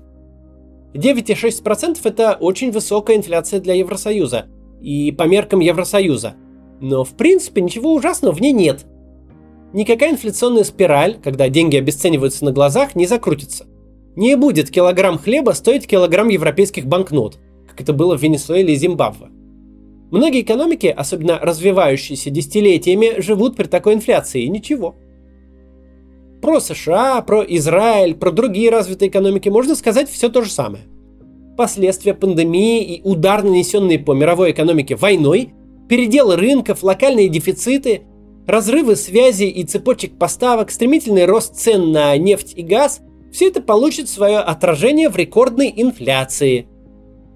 9,6% 0.94 2.00
это 2.04 2.38
очень 2.40 2.72
высокая 2.72 3.18
инфляция 3.18 3.60
для 3.60 3.74
Евросоюза 3.74 4.46
и 4.82 5.12
по 5.12 5.24
меркам 5.24 5.60
Евросоюза. 5.60 6.36
Но 6.80 7.04
в 7.04 7.16
принципе 7.16 7.62
ничего 7.62 7.94
ужасного 7.94 8.34
в 8.34 8.42
ней 8.42 8.54
нет. 8.54 8.86
Никакая 9.74 10.12
инфляционная 10.12 10.64
спираль, 10.64 11.18
когда 11.24 11.50
деньги 11.50 11.78
обесцениваются 11.78 12.46
на 12.46 12.52
глазах, 12.52 12.96
не 12.96 13.08
закрутится. 13.08 13.66
Не 14.16 14.38
будет 14.38 14.70
килограмм 14.70 15.18
хлеба 15.18 15.52
стоить 15.52 15.88
килограмм 15.88 16.30
европейских 16.30 16.86
банкнот, 16.86 17.40
как 17.68 17.82
это 17.82 17.92
было 17.92 18.16
в 18.16 18.22
Венесуэле 18.22 18.74
и 18.74 18.78
Зимбабве. 18.78 19.30
Многие 20.12 20.42
экономики, 20.42 20.86
особенно 20.86 21.40
развивающиеся 21.40 22.30
десятилетиями, 22.30 23.20
живут 23.20 23.56
при 23.56 23.64
такой 23.64 23.96
инфляции, 23.96 24.44
и 24.44 24.50
ничего. 24.50 24.96
Про 26.40 26.60
США, 26.60 27.22
про 27.22 27.42
Израиль, 27.42 28.14
про 28.14 28.30
другие 28.30 28.70
развитые 28.70 29.10
экономики 29.10 29.50
можно 29.50 29.74
сказать 29.74 30.08
все 30.08 30.30
то 30.30 30.44
же 30.44 30.52
самое. 30.52 30.84
Последствия 31.58 32.14
пандемии 32.14 32.84
и 32.84 33.02
удар, 33.02 33.44
нанесенный 33.44 33.98
по 33.98 34.12
мировой 34.14 34.52
экономике 34.52 34.96
войной, 34.96 35.50
передел 35.90 36.36
рынков, 36.36 36.84
локальные 36.84 37.30
дефициты, 37.30 38.04
разрывы 38.48 38.96
связи 38.96 39.46
и 39.46 39.64
цепочек 39.64 40.18
поставок, 40.18 40.72
стремительный 40.72 41.26
рост 41.26 41.56
цен 41.56 41.92
на 41.92 42.18
нефть 42.18 42.54
и 42.56 42.62
газ– 42.62 43.02
все 43.32 43.48
это 43.48 43.62
получит 43.62 44.10
свое 44.10 44.40
отражение 44.40 45.10
в 45.10 45.16
рекордной 45.16 45.74
инфляции– 45.76 46.68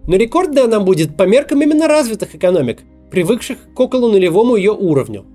но 0.08 0.16
рекордная 0.16 0.64
она 0.64 0.80
будет 0.80 1.16
по 1.16 1.24
меркам 1.24 1.62
именно 1.62 1.88
развитых 1.88 2.34
экономик, 2.34 2.80
привыкших 3.12 3.74
к 3.74 3.80
около 3.80 4.10
нулевому 4.10 4.56
ее 4.56 4.72
уровню. 4.72 5.26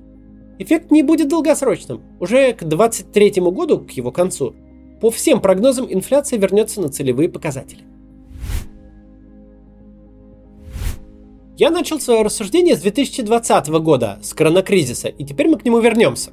Эффект 0.59 0.91
не 0.91 1.03
будет 1.03 1.29
долгосрочным. 1.29 2.03
Уже 2.19 2.53
к 2.55 2.65
2023 2.65 3.43
году, 3.51 3.81
к 3.81 3.91
его 3.91 4.11
концу, 4.11 4.55
по 5.01 5.11
всем 5.11 5.41
прогнозам 5.41 5.87
инфляция 5.91 6.39
вернется 6.39 6.81
на 6.81 6.89
целевые 6.89 7.29
показатели. 7.29 7.83
Я 11.59 11.71
начал 11.71 12.01
свое 12.01 12.23
рассуждение 12.23 12.77
с 12.77 12.81
2020 12.81 13.69
года, 13.69 14.19
с 14.23 14.33
коронакризиса, 14.33 15.09
и 15.09 15.23
теперь 15.23 15.49
мы 15.49 15.59
к 15.59 15.65
нему 15.65 15.81
вернемся. 15.81 16.31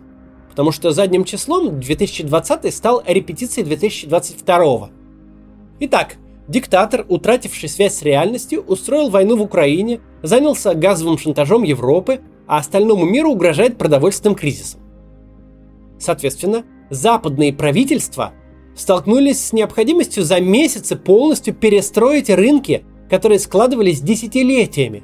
Потому 0.49 0.71
что 0.71 0.91
задним 0.91 1.25
числом 1.25 1.81
2020 1.81 2.73
стал 2.73 3.03
репетицией 3.05 3.65
2022. 3.65 4.89
Итак, 5.81 6.15
диктатор, 6.47 7.05
утративший 7.09 7.67
связь 7.67 7.95
с 7.95 8.01
реальностью, 8.01 8.61
устроил 8.61 9.09
войну 9.09 9.35
в 9.35 9.41
Украине, 9.41 9.99
занялся 10.23 10.73
газовым 10.73 11.17
шантажом 11.17 11.63
Европы, 11.63 12.21
а 12.47 12.57
остальному 12.57 13.05
миру 13.05 13.31
угрожает 13.31 13.77
продовольственным 13.77 14.35
кризисом. 14.35 14.79
Соответственно, 15.99 16.63
западные 16.89 17.51
правительства 17.51 18.31
столкнулись 18.73 19.47
с 19.47 19.51
необходимостью 19.51 20.23
за 20.23 20.39
месяцы 20.39 20.95
полностью 20.95 21.53
перестроить 21.53 22.29
рынки, 22.29 22.85
которые 23.09 23.39
складывались 23.39 24.01
десятилетиями. 24.01 25.03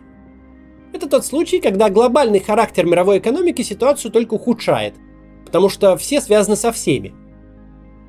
Это 0.93 1.09
тот 1.09 1.25
случай, 1.25 1.59
когда 1.59 1.89
глобальный 1.89 2.39
характер 2.39 2.85
мировой 2.85 3.17
экономики 3.17 3.61
ситуацию 3.61 4.11
только 4.11 4.35
ухудшает, 4.35 4.95
потому 5.45 5.69
что 5.69 5.97
все 5.97 6.21
связаны 6.21 6.55
со 6.55 6.71
всеми. 6.71 7.13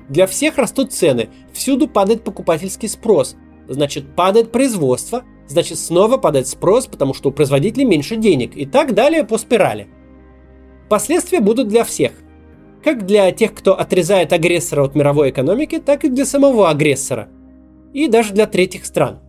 Для 0.09 0.25
всех 0.25 0.57
растут 0.57 0.93
цены, 0.93 1.29
всюду 1.51 1.87
падает 1.87 2.23
покупательский 2.23 2.87
спрос, 2.87 3.35
значит 3.67 4.15
падает 4.15 4.51
производство, 4.51 5.23
значит 5.47 5.79
снова 5.79 6.17
падает 6.17 6.47
спрос, 6.47 6.87
потому 6.87 7.13
что 7.13 7.29
у 7.29 7.33
производителей 7.33 7.85
меньше 7.85 8.15
денег 8.15 8.55
и 8.55 8.65
так 8.65 8.93
далее 8.93 9.25
по 9.25 9.37
спирали. 9.37 9.87
Последствия 10.87 11.41
будут 11.41 11.67
для 11.67 11.83
всех– 11.83 12.13
как 12.87 13.05
для 13.05 13.31
тех, 13.31 13.53
кто 13.53 13.77
отрезает 13.77 14.31
агрессора 14.31 14.85
от 14.85 14.95
мировой 14.95 15.31
экономики, 15.31 15.77
так 15.77 16.05
и 16.05 16.09
для 16.09 16.25
самого 16.25 16.69
агрессора. 16.69 17.27
И 17.93 18.07
даже 18.07 18.33
для 18.33 18.45
третьих 18.45 18.85
стран. 18.85 19.19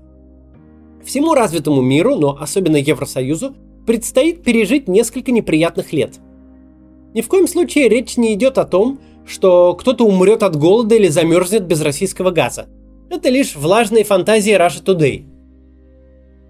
Всему 1.04 1.34
развитому 1.34 1.80
миру, 1.80 2.16
но 2.16 2.36
особенно 2.38 2.76
Евросоюзу, 2.76 3.54
предстоит 3.86 4.42
пережить 4.42 4.88
несколько 4.88 5.32
неприятных 5.32 5.92
лет. 5.92 6.18
Ни 7.14 7.22
в 7.22 7.28
коем 7.28 7.48
случае 7.48 7.88
речь 7.88 8.16
не 8.16 8.34
идет 8.34 8.58
о 8.58 8.64
том, 8.64 8.98
что 9.26 9.74
кто-то 9.74 10.04
умрет 10.04 10.42
от 10.42 10.56
голода 10.56 10.94
или 10.94 11.08
замерзнет 11.08 11.64
без 11.64 11.80
российского 11.80 12.30
газа. 12.30 12.66
Это 13.10 13.30
лишь 13.30 13.56
влажные 13.56 14.04
фантазии 14.04 14.54
Russia 14.54 14.84
Today. 14.84 15.24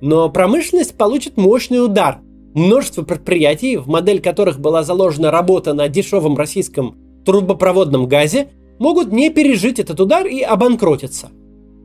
Но 0.00 0.28
промышленность 0.28 0.96
получит 0.96 1.36
мощный 1.36 1.84
удар, 1.84 2.20
Множество 2.54 3.02
предприятий, 3.02 3.76
в 3.76 3.88
модель 3.88 4.20
которых 4.20 4.58
была 4.58 4.82
заложена 4.82 5.30
работа 5.30 5.74
на 5.74 5.88
дешевом 5.88 6.36
российском 6.36 6.96
трубопроводном 7.24 8.06
газе, 8.06 8.48
могут 8.78 9.12
не 9.12 9.30
пережить 9.30 9.78
этот 9.78 10.00
удар 10.00 10.26
и 10.26 10.40
обанкротиться. 10.40 11.30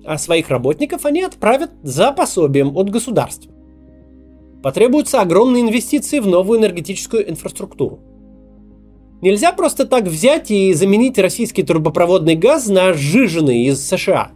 А 0.05 0.17
своих 0.17 0.49
работников 0.49 1.05
они 1.05 1.21
отправят 1.21 1.71
за 1.81 2.11
пособием 2.11 2.75
от 2.75 2.89
государства. 2.89 3.51
Потребуются 4.61 5.21
огромные 5.21 5.63
инвестиции 5.63 6.19
в 6.19 6.27
новую 6.27 6.59
энергетическую 6.59 7.29
инфраструктуру. 7.29 7.99
Нельзя 9.21 9.53
просто 9.53 9.85
так 9.85 10.03
взять 10.03 10.51
и 10.51 10.73
заменить 10.73 11.17
российский 11.17 11.63
трубопроводный 11.63 12.35
газ 12.35 12.67
на 12.67 12.93
сжиженный 12.93 13.63
из 13.63 13.85
США. 13.85 14.31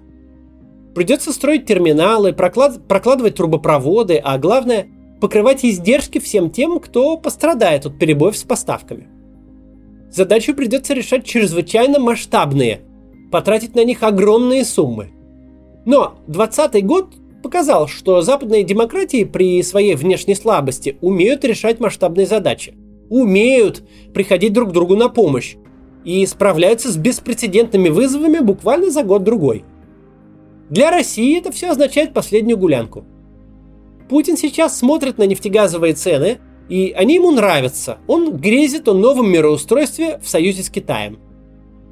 Придется 0.95 1.33
строить 1.33 1.65
терминалы, 1.65 2.33
проклад... 2.33 2.87
прокладывать 2.87 3.35
трубопроводы, 3.35 4.15
а 4.15 4.37
главное– 4.37 4.87
покрывать 5.21 5.65
издержки 5.65 6.19
всем 6.19 6.49
тем, 6.49 6.79
кто 6.79 7.17
пострадает 7.17 7.85
от 7.85 7.99
перебоев 7.99 8.37
с 8.37 8.43
поставками. 8.43 9.07
Задачу 10.09 10.53
придется 10.53 10.93
решать 10.93 11.25
чрезвычайно 11.25 11.99
масштабные, 11.99 12.81
потратить 13.31 13.75
на 13.75 13.83
них 13.83 14.03
огромные 14.03 14.63
суммы. 14.63 15.11
Но 15.87 16.19
2020 16.27 16.85
год 16.85 17.15
показал, 17.41 17.87
что 17.87 18.21
западные 18.21 18.61
демократии 18.63 19.23
при 19.23 19.63
своей 19.63 19.95
внешней 19.95 20.35
слабости 20.35 20.99
умеют 21.01 21.43
решать 21.43 21.79
масштабные 21.79 22.27
задачи, 22.27 22.75
умеют 23.09 23.81
приходить 24.13 24.53
друг 24.53 24.71
другу 24.71 24.95
на 24.95 25.09
помощь 25.09 25.55
и 26.05 26.23
справляются 26.27 26.91
с 26.91 26.97
беспрецедентными 26.97 27.89
вызовами 27.89 28.37
буквально 28.37 28.91
за 28.91 29.01
год-другой. 29.01 29.65
Для 30.69 30.91
России 30.91 31.39
это 31.39 31.51
все 31.51 31.71
означает 31.71 32.13
последнюю 32.13 32.59
гулянку– 32.59 33.03
Путин 34.09 34.37
сейчас 34.37 34.77
смотрит 34.77 35.17
на 35.17 35.23
нефтегазовые 35.23 35.93
цены, 35.93 36.39
и 36.69 36.93
они 36.95 37.15
ему 37.15 37.31
нравятся. 37.31 37.97
Он 38.07 38.37
грезит 38.37 38.87
о 38.87 38.93
новом 38.93 39.29
мироустройстве 39.29 40.19
в 40.19 40.29
союзе 40.29 40.63
с 40.63 40.69
Китаем. 40.69 41.19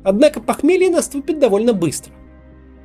Однако 0.04 0.40
похмелье 0.40 0.90
наступит 0.90 1.40
довольно 1.40 1.74
быстро. 1.74 2.14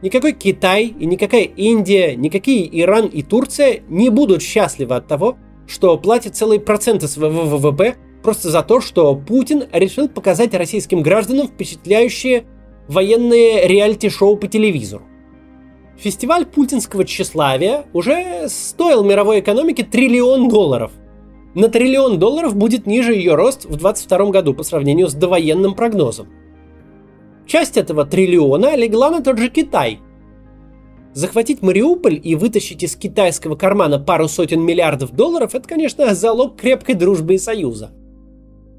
Никакой 0.02 0.32
Китай 0.32 0.86
и 0.86 1.04
никакая 1.04 1.42
Индия, 1.42 2.16
никакие 2.16 2.68
Иран 2.80 3.06
и 3.06 3.22
Турция 3.22 3.82
не 3.88 4.08
будут 4.08 4.42
счастливы 4.42 4.94
от 4.94 5.06
того, 5.06 5.36
что 5.66 5.96
платят 5.98 6.36
целые 6.36 6.58
проценты 6.58 7.06
своего 7.06 7.42
ВВП 7.42 7.96
просто 8.22 8.50
за 8.50 8.62
то, 8.62 8.80
что 8.80 9.14
Путин 9.14 9.64
решил 9.72 10.08
показать 10.08 10.54
российским 10.54 11.02
гражданам 11.02 11.48
впечатляющие 11.48 12.44
военные 12.88 13.68
реалити-шоу 13.68 14.36
по 14.36 14.48
телевизору. 14.48 15.04
Фестиваль 15.98 16.46
путинского 16.46 17.04
тщеславия 17.04 17.84
уже 17.92 18.48
стоил 18.48 19.04
мировой 19.04 19.40
экономике 19.40 19.84
триллион 19.84 20.48
долларов. 20.48 20.92
На 21.54 21.68
триллион 21.68 22.18
долларов 22.18 22.56
будет 22.56 22.86
ниже 22.86 23.12
ее 23.12 23.34
рост 23.34 23.64
в 23.64 23.76
2022 23.76 24.30
году 24.30 24.54
по 24.54 24.62
сравнению 24.62 25.08
с 25.08 25.14
довоенным 25.14 25.74
прогнозом. 25.74 26.28
Часть 27.50 27.76
этого 27.76 28.04
триллиона 28.04 28.76
легла 28.76 29.10
на 29.10 29.22
тот 29.22 29.38
же 29.38 29.48
Китай. 29.48 29.98
Захватить 31.14 31.62
Мариуполь 31.62 32.20
и 32.22 32.36
вытащить 32.36 32.84
из 32.84 32.94
китайского 32.94 33.56
кармана 33.56 33.98
пару 33.98 34.28
сотен 34.28 34.62
миллиардов 34.62 35.10
долларов– 35.10 35.54
это, 35.56 35.68
конечно, 35.68 36.14
залог 36.14 36.56
крепкой 36.56 36.94
дружбы 36.94 37.34
и 37.34 37.38
союза. 37.38 37.90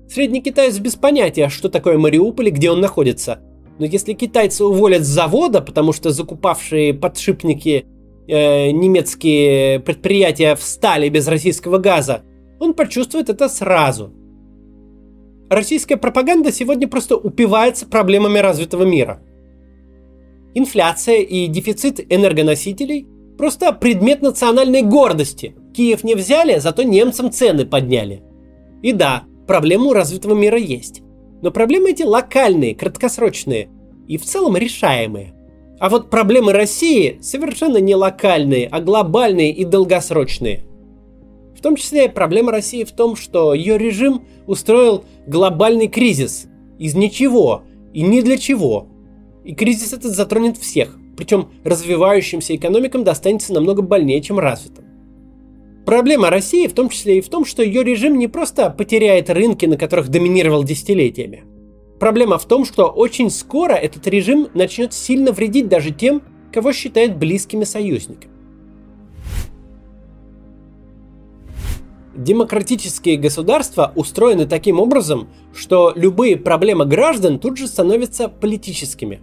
Средний 0.07 0.41
китаец 0.41 0.79
без 0.79 0.95
понятия, 0.95 1.49
что 1.49 1.67
такое 1.67 1.97
Мариуполь 1.97 2.47
и 2.47 2.51
где 2.51 2.71
он 2.71 2.79
находится– 2.79 3.39
но 3.81 3.87
если 3.87 4.13
китайцы 4.13 4.63
уволят 4.63 5.03
с 5.03 5.07
завода, 5.07 5.59
потому 5.59 5.91
что 5.91 6.11
закупавшие 6.11 6.93
подшипники 6.93 7.85
э, 8.27 8.69
немецкие 8.69 9.79
предприятия 9.79 10.55
встали 10.55 11.09
без 11.09 11.27
российского 11.27 11.79
газа, 11.79 12.21
он 12.59 12.75
почувствует 12.75 13.29
это 13.29 13.49
сразу. 13.49 14.13
Российская 15.51 15.97
пропаганда 15.97 16.49
сегодня 16.49 16.87
просто 16.87 17.17
упивается 17.17 17.85
проблемами 17.85 18.39
развитого 18.39 18.83
мира. 18.83 19.21
Инфляция 20.53 21.17
и 21.17 21.47
дефицит 21.47 21.99
энергоносителей– 22.09 23.05
просто 23.37 23.73
предмет 23.73 24.21
национальной 24.21 24.81
гордости. 24.81 25.53
Киев 25.75 26.05
не 26.05 26.15
взяли, 26.15 26.59
зато 26.59 26.83
немцам 26.83 27.33
цены 27.33 27.65
подняли. 27.65 28.23
И 28.81 28.93
да, 28.93 29.23
проблемы 29.45 29.87
у 29.87 29.93
развитого 29.93 30.35
мира 30.35 30.57
есть. 30.57 31.01
Но 31.41 31.51
проблемы 31.51 31.89
эти 31.89 32.03
локальные, 32.03 32.73
краткосрочные 32.73 33.67
и 34.07 34.17
в 34.17 34.23
целом 34.23 34.55
решаемые. 34.55 35.33
А 35.81 35.89
вот 35.89 36.09
проблемы 36.09 36.53
России 36.53 37.19
совершенно 37.21 37.79
не 37.79 37.95
локальные, 37.95 38.69
а 38.71 38.79
глобальные 38.79 39.51
и 39.51 39.65
долгосрочные. 39.65 40.63
В 41.55 41.61
том 41.61 41.75
числе 41.75 42.09
проблема 42.09 42.51
России 42.51 42.83
в 42.83 42.91
том, 42.91 43.15
что 43.15 43.53
ее 43.53 43.77
режим 43.77 44.25
устроил 44.47 45.03
глобальный 45.27 45.87
кризис 45.87 46.47
из 46.79 46.95
ничего 46.95 47.63
и 47.93 48.01
ни 48.01 48.21
для 48.21 48.37
чего. 48.37 48.87
И 49.43 49.53
кризис 49.53 49.93
этот 49.93 50.13
затронет 50.13 50.57
всех, 50.57 50.97
причем 51.17 51.49
развивающимся 51.63 52.55
экономикам 52.55 53.03
достанется 53.03 53.53
намного 53.53 53.81
больнее, 53.81 54.21
чем 54.21 54.39
развитым. 54.39 54.85
Проблема 55.85 56.29
России 56.29 56.67
в 56.67 56.73
том 56.73 56.89
числе 56.89 57.17
и 57.17 57.21
в 57.21 57.29
том, 57.29 57.43
что 57.43 57.63
ее 57.63 57.83
режим 57.83 58.17
не 58.17 58.27
просто 58.27 58.69
потеряет 58.69 59.29
рынки, 59.29 59.65
на 59.65 59.77
которых 59.77 60.09
доминировал 60.09 60.63
десятилетиями. 60.63 61.43
Проблема 61.99 62.37
в 62.37 62.45
том, 62.45 62.65
что 62.65 62.87
очень 62.87 63.29
скоро 63.29 63.73
этот 63.73 64.07
режим 64.07 64.47
начнет 64.53 64.93
сильно 64.93 65.31
вредить 65.31 65.67
даже 65.67 65.91
тем, 65.91 66.21
кого 66.51 66.71
считает 66.73 67.17
близкими 67.17 67.63
союзниками. 67.63 68.30
Демократические 72.21 73.17
государства 73.17 73.91
устроены 73.95 74.45
таким 74.45 74.79
образом, 74.79 75.27
что 75.55 75.91
любые 75.95 76.37
проблемы 76.37 76.85
граждан 76.85 77.39
тут 77.39 77.57
же 77.57 77.67
становятся 77.67 78.29
политическими. 78.29 79.21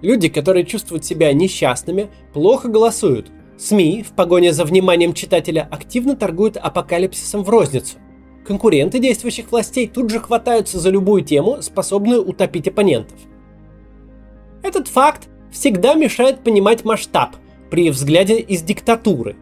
Люди, 0.00 0.30
которые 0.30 0.64
чувствуют 0.64 1.04
себя 1.04 1.30
несчастными, 1.34 2.08
плохо 2.32 2.68
голосуют, 2.68 3.30
СМИ 3.58 4.02
в 4.02 4.12
погоне 4.12 4.54
за 4.54 4.64
вниманием 4.64 5.12
читателя 5.12 5.68
активно 5.70 6.16
торгуют 6.16 6.56
апокалипсисом 6.56 7.44
в 7.44 7.50
розницу. 7.50 7.98
Конкуренты 8.46 8.98
действующих 8.98 9.52
властей 9.52 9.86
тут 9.86 10.08
же 10.08 10.18
хватаются 10.18 10.80
за 10.80 10.88
любую 10.88 11.20
тему, 11.26 11.60
способную 11.60 12.26
утопить 12.26 12.68
оппонентов. 12.68 13.18
Этот 14.62 14.88
факт 14.88 15.28
всегда 15.52 15.92
мешает 15.92 16.42
понимать 16.42 16.86
масштаб 16.86 17.36
при 17.70 17.90
взгляде 17.90 18.38
из 18.40 18.62
диктатуры. 18.62 19.36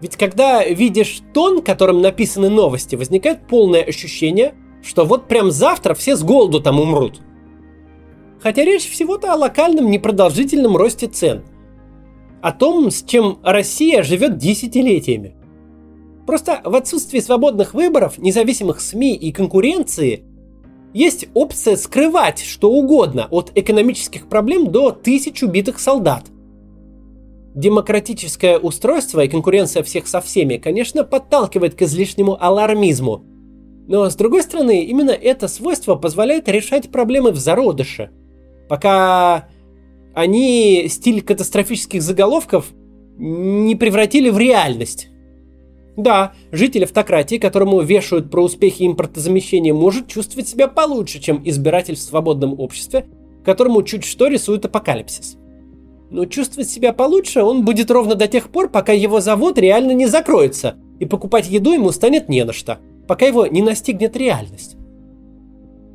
Ведь 0.00 0.16
когда 0.16 0.64
видишь 0.64 1.20
тон, 1.34 1.62
которым 1.62 2.00
написаны 2.00 2.48
новости, 2.48 2.96
возникает 2.96 3.46
полное 3.46 3.82
ощущение, 3.82 4.54
что 4.82 5.04
вот 5.04 5.28
прям 5.28 5.50
завтра 5.50 5.94
все 5.94 6.16
с 6.16 6.22
голоду 6.22 6.60
там 6.60 6.80
умрут. 6.80 7.20
Хотя 8.40 8.64
речь 8.64 8.88
всего-то 8.88 9.32
о 9.32 9.36
локальном 9.36 9.90
непродолжительном 9.90 10.76
росте 10.76 11.06
цен– 11.08 11.44
о 12.40 12.52
том, 12.52 12.90
с 12.90 13.02
чем 13.02 13.38
Россия 13.42 14.02
живет 14.02 14.38
десятилетиями. 14.38 15.34
Просто 16.26 16.60
в 16.64 16.74
отсутствии 16.74 17.20
свободных 17.20 17.74
выборов, 17.74 18.18
независимых 18.18 18.80
СМИ 18.80 19.16
и 19.16 19.32
конкуренции 19.32 20.24
есть 20.92 21.28
опция 21.34 21.76
скрывать 21.76 22.40
что 22.40 22.70
угодно 22.70 23.28
от 23.30 23.52
экономических 23.54 24.28
проблем 24.28 24.70
до 24.70 24.90
тысяч 24.90 25.42
убитых 25.42 25.80
солдат. 25.80 26.26
Демократическое 27.54 28.58
устройство 28.58 29.24
и 29.24 29.28
конкуренция 29.28 29.82
всех 29.82 30.06
со 30.06 30.20
всеми, 30.20 30.58
конечно, 30.58 31.04
подталкивает 31.04 31.74
к 31.74 31.82
излишнему 31.82 32.36
алармизму. 32.42 33.24
Но, 33.88 34.08
с 34.08 34.16
другой 34.16 34.42
стороны, 34.42 34.84
именно 34.84 35.10
это 35.10 35.48
свойство 35.48 35.96
позволяет 35.96 36.48
решать 36.48 36.90
проблемы 36.90 37.32
в 37.32 37.36
зародыше. 37.36 38.10
Пока 38.68 39.48
они 40.14 40.86
стиль 40.88 41.22
катастрофических 41.22 42.02
заголовков 42.02 42.66
не 43.16 43.74
превратили 43.76 44.30
в 44.30 44.38
реальность. 44.38 45.08
Да, 45.96 46.34
житель 46.52 46.84
автократии, 46.84 47.38
которому 47.38 47.80
вешают 47.80 48.30
про 48.30 48.44
успехи 48.44 48.86
импортозамещения, 48.86 49.74
может 49.74 50.06
чувствовать 50.06 50.48
себя 50.48 50.68
получше, 50.68 51.18
чем 51.18 51.42
избиратель 51.44 51.96
в 51.96 52.00
свободном 52.00 52.60
обществе, 52.60 53.06
которому 53.44 53.82
чуть 53.82 54.04
что 54.04 54.28
рисует 54.28 54.64
апокалипсис. 54.64 55.38
Но 56.10 56.24
чувствовать 56.24 56.70
себя 56.70 56.92
получше 56.92 57.42
он 57.42 57.64
будет 57.64 57.90
ровно 57.90 58.14
до 58.14 58.28
тех 58.28 58.48
пор, 58.50 58.70
пока 58.70 58.92
его 58.92 59.20
завод 59.20 59.58
реально 59.58 59.92
не 59.92 60.06
закроется, 60.06 60.76
и 60.98 61.04
покупать 61.04 61.48
еду 61.48 61.72
ему 61.72 61.92
станет 61.92 62.28
не 62.28 62.44
на 62.44 62.52
что, 62.52 62.78
пока 63.06 63.26
его 63.26 63.46
не 63.46 63.62
настигнет 63.62 64.16
реальность. 64.16 64.76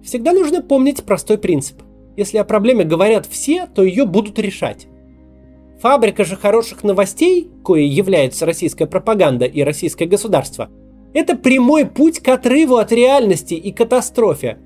Всегда 0.04 0.34
нужно 0.34 0.62
помнить 0.62 1.04
простой 1.04 1.38
принцип. 1.38 1.82
Если 2.16 2.38
о 2.38 2.44
проблеме 2.44 2.84
говорят 2.84 3.26
все, 3.26 3.66
то 3.66 3.84
ее 3.84 4.06
будут 4.06 4.38
решать. 4.38 4.88
Фабрика 5.82 6.24
же 6.24 6.36
хороших 6.36 6.84
новостей, 6.84 7.50
коей 7.64 7.90
является 7.90 8.46
российская 8.46 8.86
пропаганда 8.86 9.46
и 9.46 9.64
российское 9.64 10.06
государство, 10.06 10.70
это 11.14 11.36
прямой 11.36 11.86
путь 11.86 12.20
к 12.20 12.28
отрыву 12.28 12.78
от 12.78 12.92
реальности 12.92 13.54
и 13.54 13.72
катастрофе. 13.72 14.60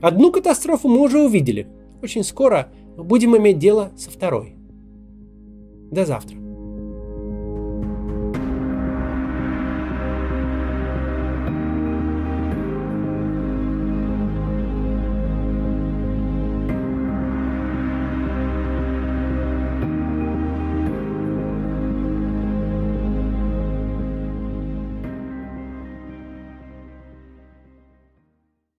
Одну 0.00 0.30
катастрофу 0.30 0.88
мы 0.88 1.00
уже 1.00 1.20
увидели. 1.20 1.68
Очень 2.02 2.24
скоро 2.24 2.70
будем 2.96 3.36
иметь 3.36 3.58
дело 3.58 3.90
со 3.96 4.10
второй. 4.10 4.57
До 5.90 6.04
завтра. 6.04 6.47